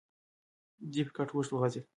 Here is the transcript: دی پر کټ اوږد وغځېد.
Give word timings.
دی 0.91 1.01
پر 1.05 1.11
کټ 1.15 1.27
اوږد 1.33 1.51
وغځېد. 1.53 1.85